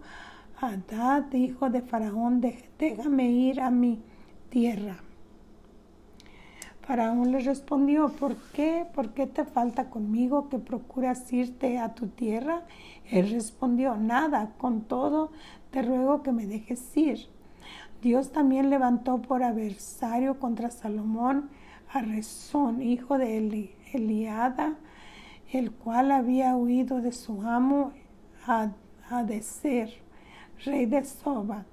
Hadad, 0.64 1.32
hijo 1.32 1.70
de 1.70 1.82
Faraón, 1.82 2.40
déjame 2.78 3.32
ir 3.32 3.60
a 3.60 3.68
mi 3.68 4.00
tierra. 4.48 4.98
Faraón 6.82 7.32
le 7.32 7.40
respondió, 7.40 8.10
¿por 8.10 8.36
qué? 8.52 8.86
¿Por 8.94 9.12
qué 9.12 9.26
te 9.26 9.44
falta 9.44 9.90
conmigo 9.90 10.48
que 10.48 10.60
procuras 10.60 11.32
irte 11.32 11.78
a 11.78 11.96
tu 11.96 12.06
tierra? 12.06 12.62
Él 13.10 13.32
respondió, 13.32 13.96
nada, 13.96 14.52
con 14.56 14.82
todo 14.82 15.32
te 15.72 15.82
ruego 15.82 16.22
que 16.22 16.30
me 16.30 16.46
dejes 16.46 16.96
ir. 16.96 17.26
Dios 18.00 18.30
también 18.30 18.70
levantó 18.70 19.20
por 19.20 19.42
adversario 19.42 20.38
contra 20.38 20.70
Salomón 20.70 21.50
a 21.92 22.02
Rezón, 22.02 22.82
hijo 22.82 23.18
de 23.18 23.68
Eliada, 23.92 24.76
el 25.52 25.72
cual 25.72 26.12
había 26.12 26.54
huido 26.54 27.00
de 27.00 27.10
su 27.10 27.42
amo 27.42 27.90
a, 28.46 28.70
a 29.10 29.24
rey 30.64 30.86
de 30.86 31.04
Soba 31.04 31.64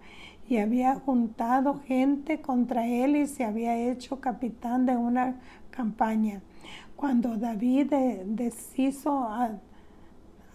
y 0.49 0.57
había 0.57 0.95
juntado 0.95 1.79
gente 1.85 2.41
contra 2.41 2.87
él 2.87 3.15
y 3.15 3.27
se 3.27 3.43
había 3.43 3.77
hecho 3.77 4.19
capitán 4.19 4.85
de 4.85 4.95
una 4.95 5.35
campaña. 5.69 6.41
Cuando 6.95 7.37
David 7.37 7.93
deshizo 8.25 9.23
a, 9.23 9.51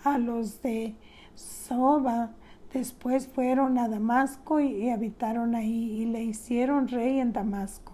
a 0.02 0.18
los 0.18 0.60
de 0.62 0.94
Soba, 1.34 2.32
después 2.72 3.28
fueron 3.28 3.78
a 3.78 3.88
Damasco 3.88 4.60
y, 4.60 4.90
habitaron 4.90 5.54
ahí 5.54 6.02
y 6.02 6.06
le 6.06 6.24
hicieron 6.24 6.88
rey 6.88 7.20
en 7.20 7.32
Damasco. 7.32 7.92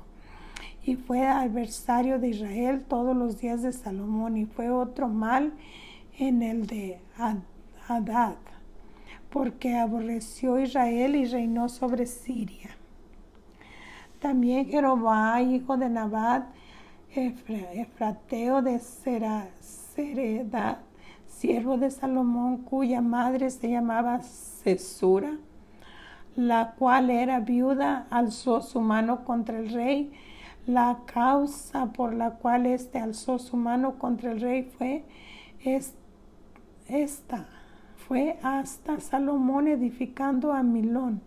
Y 0.85 0.97
fue 0.97 1.27
adversario 1.27 2.19
de 2.19 2.29
Israel 2.29 2.85
todos 2.89 3.15
los 3.15 3.39
días 3.39 3.63
de 3.63 3.73
Salomón 3.73 4.39
y 4.39 4.47
fue 4.47 4.71
otro 4.71 5.09
mal 5.09 5.53
en 6.19 6.43
el 6.43 6.67
de 6.67 6.99
Hadad 7.87 8.37
porque 9.31 9.77
aborreció 9.79 10.59
Israel 10.59 11.15
y 11.17 11.25
reinó 11.25 11.69
sobre 11.69 12.07
Siria. 12.07 12.71
También 14.19 14.67
Jeroboam, 14.67 15.51
hijo 15.51 15.77
de 15.77 15.89
Nabat, 15.89 16.47
Efrateo 17.15 18.61
de 18.63 18.79
Seredad, 18.81 20.79
siervo 21.27 21.79
de 21.79 21.91
Salomón, 21.91 22.59
cuya 22.59 23.01
madre 23.01 23.51
se 23.51 23.71
llamaba 23.71 24.21
Cesura, 24.21 25.39
la 26.37 26.73
cual 26.79 27.11
era 27.11 27.41
viuda, 27.41 28.07
alzó 28.11 28.61
su 28.61 28.81
mano 28.81 29.25
contra 29.25 29.59
el 29.59 29.71
rey. 29.71 30.13
La 30.67 30.99
causa 31.07 31.87
por 31.87 32.13
la 32.15 32.33
cual 32.33 32.67
éste 32.67 32.99
alzó 32.99 33.39
su 33.39 33.57
mano 33.57 33.99
contra 33.99 34.33
el 34.33 34.41
rey 34.41 34.71
fue 34.77 35.05
esta. 36.87 37.60
Fue 38.11 38.41
hasta 38.43 38.99
Salomón 38.99 39.69
edificando 39.69 40.53
a 40.53 40.65
Milón. 40.65 41.21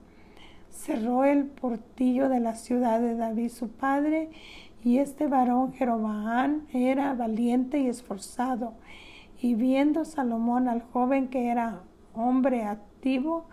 Cerró 0.70 1.24
el 1.24 1.46
portillo 1.46 2.28
de 2.28 2.42
la 2.42 2.56
ciudad 2.56 3.00
de 3.00 3.16
David 3.16 3.52
su 3.52 3.70
padre 3.70 4.32
y 4.84 4.98
este 4.98 5.28
varón 5.28 5.72
Jeroboam 5.72 6.64
era 6.74 7.14
valiente 7.14 7.80
y 7.80 7.88
esforzado. 7.88 8.74
Y 9.42 9.56
viendo 9.56 10.04
Salomón 10.04 10.68
al 10.68 10.82
joven 10.82 11.30
que 11.30 11.48
era 11.48 11.84
hombre 12.16 12.66
activo, 12.66 13.46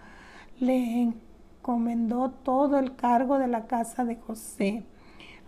le 0.59 1.01
encomendó 1.01 2.31
todo 2.31 2.81
el 2.81 2.97
cargo 2.97 3.39
de 3.39 3.47
la 3.47 3.69
casa 3.69 4.05
de 4.05 4.17
José. 4.17 4.83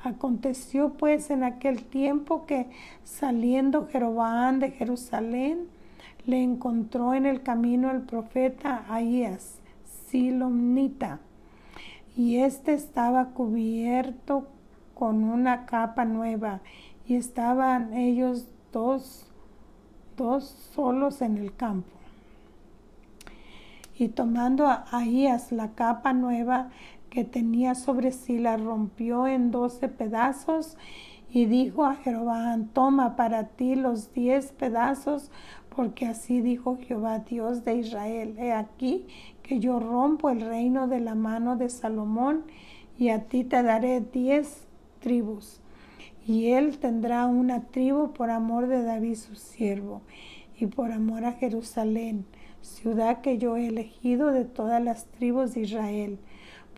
Aconteció 0.04 0.92
pues 0.92 1.30
en 1.30 1.42
aquel 1.42 1.82
tiempo 1.82 2.46
que 2.46 2.70
saliendo 3.02 3.88
Jeroboam 3.88 4.60
de 4.60 4.70
Jerusalén, 4.70 5.66
le 6.26 6.42
encontró 6.42 7.14
en 7.14 7.26
el 7.26 7.42
camino 7.42 7.90
el 7.90 8.02
profeta 8.02 8.84
Ahías, 8.88 9.58
Silomnita, 10.08 11.18
y 12.16 12.38
éste 12.38 12.74
estaba 12.74 13.30
cubierto 13.30 14.46
con 14.94 15.24
una 15.24 15.66
capa 15.66 16.04
nueva, 16.04 16.60
y 17.06 17.16
estaban 17.16 17.94
ellos 17.94 18.46
dos, 18.72 19.26
dos 20.16 20.44
solos 20.74 21.22
en 21.22 21.38
el 21.38 21.54
campo. 21.54 21.90
Y 23.98 24.08
tomando 24.08 24.68
Ahías 24.90 25.52
la 25.52 25.72
capa 25.72 26.12
nueva 26.12 26.70
que 27.10 27.24
tenía 27.24 27.74
sobre 27.74 28.12
sí, 28.12 28.38
la 28.38 28.56
rompió 28.56 29.26
en 29.26 29.50
doce 29.50 29.88
pedazos 29.88 30.78
y 31.30 31.46
dijo 31.46 31.84
a 31.84 31.94
Jehová, 31.96 32.58
toma 32.72 33.16
para 33.16 33.48
ti 33.48 33.74
los 33.74 34.12
diez 34.12 34.52
pedazos, 34.52 35.30
porque 35.74 36.06
así 36.06 36.40
dijo 36.40 36.78
Jehová, 36.86 37.20
Dios 37.20 37.64
de 37.64 37.76
Israel, 37.76 38.36
he 38.38 38.52
aquí 38.52 39.06
que 39.42 39.58
yo 39.58 39.80
rompo 39.80 40.30
el 40.30 40.40
reino 40.40 40.86
de 40.88 41.00
la 41.00 41.14
mano 41.14 41.56
de 41.56 41.68
Salomón, 41.68 42.44
y 42.98 43.08
a 43.08 43.24
ti 43.24 43.44
te 43.44 43.62
daré 43.62 44.00
diez 44.00 44.66
tribus. 45.00 45.60
Y 46.26 46.50
él 46.50 46.78
tendrá 46.78 47.26
una 47.26 47.62
tribu 47.62 48.12
por 48.12 48.30
amor 48.30 48.68
de 48.68 48.82
David 48.82 49.16
su 49.16 49.34
siervo, 49.34 50.02
y 50.58 50.66
por 50.66 50.92
amor 50.92 51.24
a 51.24 51.32
Jerusalén, 51.32 52.26
ciudad 52.60 53.20
que 53.20 53.38
yo 53.38 53.56
he 53.56 53.68
elegido 53.68 54.28
de 54.28 54.44
todas 54.44 54.82
las 54.82 55.06
tribus 55.06 55.54
de 55.54 55.62
Israel, 55.62 56.18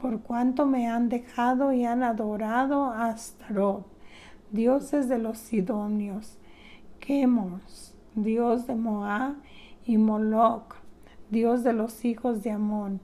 por 0.01 0.21
cuanto 0.21 0.67
me 0.67 0.89
han 0.89 1.09
dejado 1.09 1.73
y 1.73 1.85
han 1.85 2.03
adorado 2.03 2.85
a 2.85 3.09
Astarot, 3.09 3.87
dioses 4.51 5.09
de 5.09 5.19
los 5.19 5.39
sidonios, 5.39 6.39
Quemos, 7.01 7.94
dios 8.15 8.67
de 8.67 8.75
Moab, 8.75 9.35
y 9.87 9.99
Moloch, 9.99 10.77
dios 11.31 11.63
de 11.63 11.73
los 11.73 12.05
hijos 12.05 12.43
de 12.43 12.51
Amón, 12.51 13.01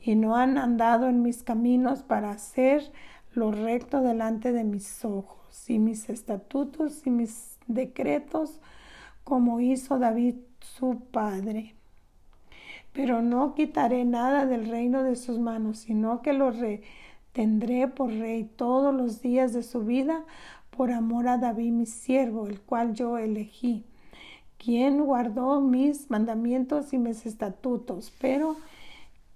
y 0.00 0.14
no 0.14 0.36
han 0.36 0.58
andado 0.58 1.08
en 1.08 1.22
mis 1.22 1.42
caminos 1.42 2.02
para 2.02 2.30
hacer 2.30 2.92
lo 3.32 3.50
recto 3.52 4.00
delante 4.00 4.52
de 4.52 4.64
mis 4.64 5.04
ojos, 5.04 5.68
y 5.68 5.78
mis 5.78 6.08
estatutos 6.08 7.06
y 7.06 7.10
mis 7.10 7.58
decretos, 7.66 8.60
como 9.24 9.60
hizo 9.60 9.98
David 9.98 10.36
su 10.60 11.00
padre. 11.10 11.74
Pero 12.92 13.22
no 13.22 13.54
quitaré 13.54 14.04
nada 14.04 14.46
del 14.46 14.68
reino 14.68 15.02
de 15.02 15.16
sus 15.16 15.38
manos, 15.38 15.78
sino 15.78 16.22
que 16.22 16.32
lo 16.32 16.50
retendré 16.50 17.86
por 17.86 18.10
rey 18.10 18.44
todos 18.56 18.94
los 18.94 19.20
días 19.20 19.52
de 19.52 19.62
su 19.62 19.84
vida, 19.84 20.24
por 20.70 20.90
amor 20.90 21.28
a 21.28 21.38
David 21.38 21.72
mi 21.72 21.86
siervo, 21.86 22.46
el 22.46 22.60
cual 22.60 22.94
yo 22.94 23.18
elegí 23.18 23.84
quien 24.62 25.02
guardó 25.06 25.62
mis 25.62 26.10
mandamientos 26.10 26.92
y 26.92 26.98
mis 26.98 27.24
estatutos, 27.24 28.12
pero 28.20 28.56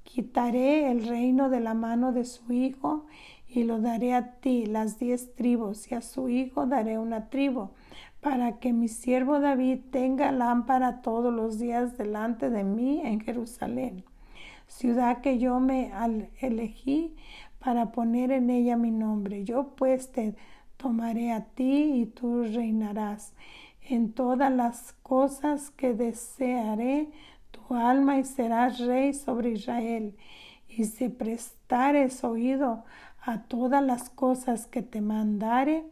quitaré 0.03 0.91
el 0.91 1.07
reino 1.07 1.49
de 1.49 1.61
la 1.61 1.73
mano 1.73 2.13
de 2.13 2.27
su 2.27 2.53
hijo 2.53 3.07
y 3.49 3.65
lo 3.65 3.81
daré 3.81 4.13
a 4.13 4.35
ti, 4.41 4.67
las 4.67 4.99
diez 4.99 5.35
tribus, 5.35 5.91
y 5.91 5.95
a 5.95 6.03
su 6.03 6.29
hijo 6.29 6.67
daré 6.67 6.99
una 6.99 7.31
tribu, 7.31 7.71
para 8.21 8.59
que 8.59 8.75
mi 8.75 8.89
siervo 8.89 9.41
David 9.41 9.79
tenga 9.91 10.31
lámpara 10.31 11.01
todos 11.01 11.33
los 11.33 11.59
días 11.59 11.97
delante 11.97 12.51
de 12.51 12.63
mí 12.65 13.01
en 13.03 13.21
Jerusalén, 13.21 14.05
ciudad 14.67 15.23
que 15.23 15.39
yo 15.39 15.59
me 15.59 15.91
elegí 16.41 17.17
para 17.61 17.93
poner 17.93 18.31
en 18.31 18.51
ella 18.51 18.77
mi 18.77 18.91
nombre. 18.91 19.45
Yo 19.45 19.75
pues 19.75 20.13
te 20.13 20.35
tomaré 20.77 21.33
a 21.33 21.45
ti 21.45 22.03
y 22.03 22.07
tú 22.07 22.43
reinarás 22.43 23.33
en 23.89 24.13
todas 24.13 24.53
las 24.53 24.95
cosas 25.03 25.71
que 25.71 25.95
desearé 25.95 27.09
tu 27.51 27.75
alma 27.75 28.19
y 28.19 28.25
serás 28.25 28.79
rey 28.79 29.13
sobre 29.13 29.51
Israel. 29.51 30.17
Y 30.69 30.85
si 30.85 31.09
prestares 31.09 32.25
oído 32.25 32.85
a 33.21 33.43
todas 33.43 33.83
las 33.83 34.11
cosas 34.11 34.67
que 34.67 34.83
te 34.83 35.01
mandare 35.01 35.85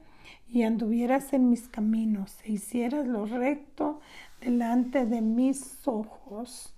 y 0.49 0.63
anduvieras 0.63 1.33
en 1.33 1.49
mis 1.49 1.69
caminos 1.69 2.37
e 2.45 2.53
hicieras 2.53 3.07
lo 3.07 3.27
recto 3.27 4.01
delante 4.41 5.07
de 5.07 5.21
mis 5.21 5.87
ojos, 5.87 6.75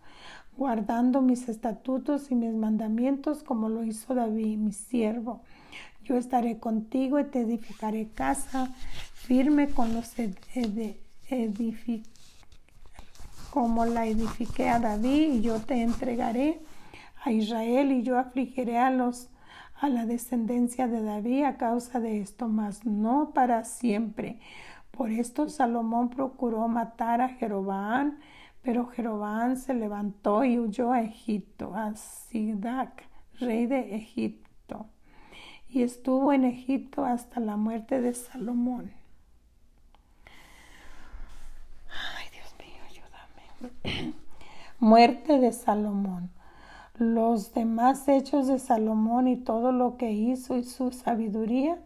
guardando 0.56 1.22
mis 1.22 1.48
estatutos 1.48 2.30
y 2.30 2.34
mis 2.34 2.52
mandamientos 2.52 3.42
como 3.42 3.68
lo 3.68 3.84
hizo 3.84 4.14
David, 4.14 4.58
mi 4.58 4.72
siervo. 4.72 5.42
Yo 6.04 6.16
estaré 6.16 6.58
contigo 6.58 7.18
y 7.18 7.24
te 7.24 7.40
edificaré 7.40 8.08
casa 8.08 8.72
firme 9.14 9.70
con 9.70 9.94
los 9.94 10.14
como 13.50 13.86
la 13.86 14.06
edifiqué 14.06 14.68
a 14.68 14.78
David, 14.78 15.34
y 15.34 15.40
yo 15.42 15.60
te 15.60 15.82
entregaré 15.82 16.60
a 17.22 17.32
Israel, 17.32 17.92
y 17.92 18.02
yo 18.02 18.18
afligiré 18.18 18.78
a 18.78 18.90
los 18.90 19.30
a 19.80 19.88
la 19.88 20.06
descendencia 20.06 20.88
de 20.88 21.02
David 21.02 21.44
a 21.44 21.56
causa 21.56 22.00
de 22.00 22.20
esto, 22.20 22.48
mas 22.48 22.86
no 22.86 23.32
para 23.34 23.64
siempre. 23.64 24.38
Por 24.90 25.10
esto 25.10 25.48
Salomón 25.48 26.10
procuró 26.10 26.68
matar 26.68 27.20
a 27.20 27.28
Jeroboam, 27.28 28.18
pero 28.62 28.86
Jeroboam 28.86 29.56
se 29.56 29.74
levantó 29.74 30.44
y 30.44 30.58
huyó 30.58 30.92
a 30.92 31.02
Egipto, 31.02 31.74
a 31.74 31.94
Sidac, 31.96 33.06
rey 33.40 33.66
de 33.66 33.96
Egipto, 33.96 34.86
y 35.68 35.82
estuvo 35.82 36.32
en 36.32 36.44
Egipto 36.44 37.04
hasta 37.04 37.40
la 37.40 37.56
muerte 37.56 38.00
de 38.00 38.14
Salomón. 38.14 39.03
Muerte 44.78 45.38
de 45.38 45.52
Salomón. 45.52 46.30
Los 46.96 47.54
demás 47.54 48.06
hechos 48.08 48.46
de 48.46 48.58
Salomón 48.58 49.28
y 49.28 49.36
todo 49.36 49.72
lo 49.72 49.96
que 49.96 50.12
hizo 50.12 50.56
y 50.56 50.64
su 50.64 50.92
sabiduría 50.92 51.78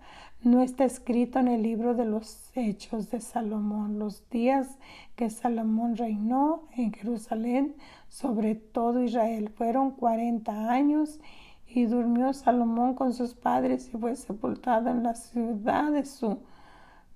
no 0.43 0.63
está 0.63 0.85
escrito 0.85 1.39
en 1.39 1.49
el 1.49 1.63
libro 1.63 1.95
de 1.95 2.05
los 2.05 2.51
hechos 2.55 3.11
de 3.11 3.21
Salomón. 3.21 3.99
Los 3.99 4.29
días 4.31 4.79
que 5.17 5.31
Salomón 5.31 5.97
reinó 5.97 6.63
en 6.77 6.93
Jerusalén 6.93 7.75
sobre 8.09 8.55
todo 8.55 9.03
Israel 9.03 9.51
fueron 9.51 9.91
cuarenta 9.93 10.71
años 10.71 11.21
y 11.67 11.85
durmió 11.85 12.33
Salomón 12.33 12.95
con 12.95 13.13
sus 13.13 13.35
padres 13.35 13.91
y 13.93 13.99
fue 13.99 14.17
sepultado 14.17 14.91
en 14.91 15.03
la 15.03 15.15
ciudad 15.15 15.93
de 15.93 16.05
su, 16.05 16.39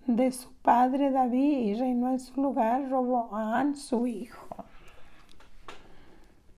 de 0.07 0.33
su 0.33 0.51
padre 0.63 1.11
David 1.11 1.59
y 1.59 1.75
reinó 1.75 2.11
en 2.11 2.21
su 2.21 2.41
lugar 2.41 2.89
Roboán 2.89 3.77
su 3.77 4.07
hijo. 4.07 4.65